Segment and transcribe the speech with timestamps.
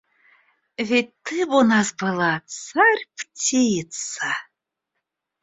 [0.91, 4.31] Ведь ты б у нас была царь-птица!